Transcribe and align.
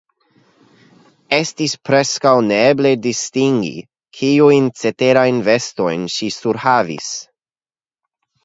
Estis 1.37 1.75
preskaŭ 1.89 2.31
neeble 2.47 2.93
distingi, 3.03 3.73
kiujn 4.21 4.73
ceterajn 4.83 5.43
vestojn 5.51 6.09
ŝi 6.17 6.35
surhavis. 6.41 7.13